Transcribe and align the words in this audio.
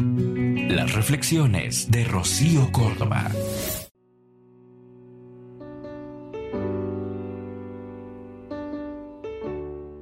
Las 0.00 0.92
reflexiones 0.94 1.90
de 1.90 2.04
Rocío 2.04 2.70
Córdoba. 2.70 3.32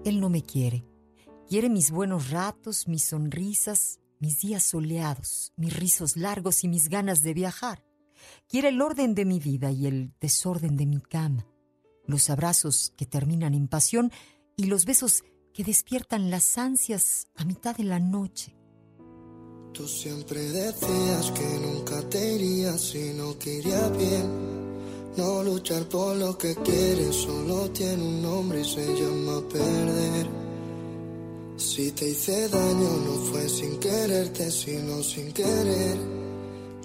Él 0.05 0.21
no 0.21 0.29
me 0.29 0.43
quiere. 0.43 0.85
Quiere 1.49 1.71
mis 1.71 1.91
buenos 1.91 2.29
ratos, 2.29 2.89
mis 2.89 3.05
sonrisas, 3.05 3.99
mis 4.21 4.39
días 4.41 4.65
soleados, 4.65 5.55
mis 5.57 5.75
rizos 5.75 6.19
largos 6.19 6.63
y 6.63 6.69
mis 6.69 6.91
ganas 6.91 7.23
de 7.23 7.33
viajar. 7.33 7.83
Quiere 8.49 8.69
el 8.69 8.83
orden 8.83 9.15
de 9.15 9.25
mi 9.25 9.41
vida 9.41 9.71
y 9.71 9.87
el 9.87 10.13
desorden 10.21 10.77
de 10.77 10.85
mi 10.85 11.01
cama, 11.01 11.47
los 12.07 12.29
abrazos 12.29 12.93
que 12.99 13.07
terminan 13.07 13.55
en 13.55 13.67
pasión 13.67 14.13
y 14.59 14.65
los 14.65 14.85
besos 14.85 15.25
que 15.55 15.65
despiertan 15.65 16.29
las 16.29 16.59
ansias 16.59 17.29
a 17.35 17.47
mitad 17.47 17.75
de 17.75 17.85
la 17.85 17.99
noche. 17.99 18.57
Tú 19.77 19.87
siempre 19.87 20.41
decías 20.41 21.31
que 21.33 21.61
nunca 21.61 22.01
te 22.09 22.35
irías 22.37 22.81
si 22.81 23.13
no 23.13 23.39
quería 23.39 23.87
bien. 23.91 24.25
No 25.19 25.43
luchar 25.43 25.87
por 25.87 26.17
lo 26.17 26.39
que 26.39 26.55
quieres 26.55 27.15
solo 27.15 27.71
tiene 27.73 28.03
un 28.03 28.23
nombre 28.23 28.63
y 28.63 28.65
se 28.65 28.87
llama 28.87 29.47
perder. 29.53 30.27
Si 31.59 31.93
te 31.93 32.09
hice 32.09 32.49
daño 32.49 32.91
no 33.05 33.13
fue 33.31 33.47
sin 33.51 33.79
quererte, 33.79 34.51
sino 34.51 35.03
sin 35.03 35.31
querer. 35.33 35.99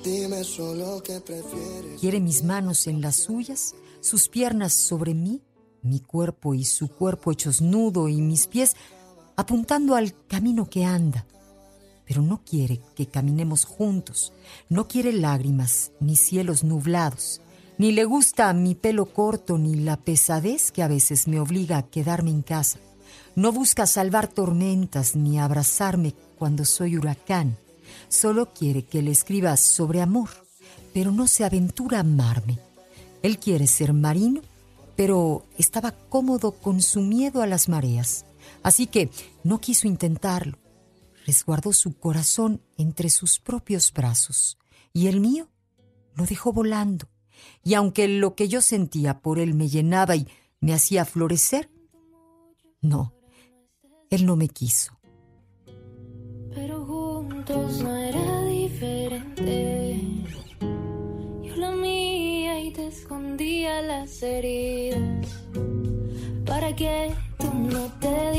Dime 0.03 0.43
solo 0.43 1.01
que 1.01 1.21
prefieres. 1.21 2.01
Quiere 2.01 2.19
mis 2.19 2.43
manos 2.43 2.87
en 2.87 2.99
las 2.99 3.15
suyas, 3.15 3.73
sus 4.01 4.27
piernas 4.27 4.73
sobre 4.73 5.13
mí, 5.13 5.41
mi 5.81 6.01
cuerpo 6.01 6.53
y 6.53 6.65
su 6.65 6.89
cuerpo 6.89 7.31
hechos 7.31 7.61
nudo 7.61 8.09
y 8.09 8.19
mis 8.19 8.47
pies 8.47 8.75
apuntando 9.37 9.95
al 9.95 10.13
camino 10.27 10.69
que 10.69 10.83
anda. 10.83 11.25
Pero 12.11 12.23
no 12.23 12.41
quiere 12.43 12.81
que 12.93 13.05
caminemos 13.05 13.63
juntos, 13.63 14.33
no 14.67 14.89
quiere 14.89 15.13
lágrimas 15.13 15.93
ni 16.01 16.17
cielos 16.17 16.65
nublados, 16.65 17.39
ni 17.77 17.93
le 17.93 18.03
gusta 18.03 18.51
mi 18.51 18.75
pelo 18.75 19.05
corto 19.05 19.57
ni 19.57 19.75
la 19.75 19.95
pesadez 19.95 20.73
que 20.73 20.83
a 20.83 20.89
veces 20.89 21.29
me 21.29 21.39
obliga 21.39 21.77
a 21.77 21.87
quedarme 21.87 22.31
en 22.31 22.41
casa. 22.41 22.79
No 23.37 23.53
busca 23.53 23.87
salvar 23.87 24.27
tormentas 24.27 25.15
ni 25.15 25.39
abrazarme 25.39 26.13
cuando 26.37 26.65
soy 26.65 26.97
huracán. 26.97 27.55
Solo 28.09 28.51
quiere 28.53 28.83
que 28.83 29.01
le 29.01 29.11
escriba 29.11 29.55
sobre 29.55 30.01
amor, 30.01 30.31
pero 30.93 31.13
no 31.13 31.27
se 31.27 31.45
aventura 31.45 31.99
a 31.99 32.01
amarme. 32.01 32.59
Él 33.23 33.39
quiere 33.39 33.67
ser 33.67 33.93
marino, 33.93 34.41
pero 34.97 35.45
estaba 35.57 35.93
cómodo 36.09 36.51
con 36.51 36.81
su 36.81 36.99
miedo 36.99 37.41
a 37.41 37.47
las 37.47 37.69
mareas. 37.69 38.25
Así 38.63 38.85
que 38.85 39.09
no 39.45 39.61
quiso 39.61 39.87
intentarlo. 39.87 40.60
Resguardó 41.31 41.71
su 41.71 41.97
corazón 41.97 42.61
entre 42.77 43.09
sus 43.09 43.39
propios 43.39 43.93
brazos 43.93 44.57
y 44.91 45.07
el 45.07 45.21
mío 45.21 45.47
lo 46.17 46.25
dejó 46.25 46.51
volando. 46.51 47.07
Y 47.63 47.75
aunque 47.75 48.09
lo 48.09 48.35
que 48.35 48.49
yo 48.49 48.61
sentía 48.61 49.21
por 49.21 49.39
él 49.39 49.53
me 49.53 49.69
llenaba 49.69 50.17
y 50.17 50.27
me 50.59 50.73
hacía 50.73 51.05
florecer, 51.05 51.71
no, 52.81 53.13
él 54.09 54.25
no 54.25 54.35
me 54.35 54.49
quiso. 54.49 54.99
Pero 56.53 56.85
juntos 56.85 57.81
no 57.81 57.95
era 57.95 58.43
diferente. 58.47 60.01
Yo 61.43 61.55
la 61.55 61.71
mía 61.71 62.59
y 62.59 62.73
te 62.73 62.87
escondía 62.87 63.81
las 63.81 64.21
heridas. 64.21 65.45
Para 66.45 66.75
que 66.75 67.15
tú 67.39 67.53
no 67.53 67.85
te 68.01 68.30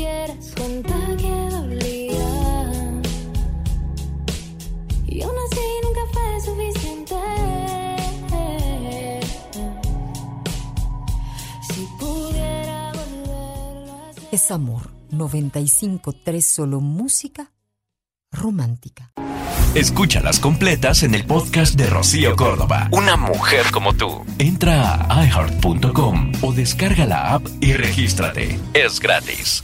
Es 14.33 14.49
amor. 14.49 14.89
95.3 15.11 16.41
solo 16.41 16.81
música 16.81 17.51
romántica. 18.31 19.11
Escúchalas 19.75 20.39
completas 20.39 21.03
en 21.03 21.13
el 21.13 21.23
podcast 21.23 21.75
de 21.75 21.85
Rocío 21.85 22.35
Córdoba. 22.35 22.89
Una 22.91 23.15
mujer 23.15 23.67
como 23.71 23.93
tú. 23.93 24.25
Entra 24.39 25.05
a 25.07 25.23
iheart.com 25.23 26.31
o 26.41 26.51
descarga 26.51 27.05
la 27.05 27.35
app 27.35 27.45
y 27.61 27.73
regístrate. 27.73 28.59
Es 28.73 28.99
gratis. 28.99 29.63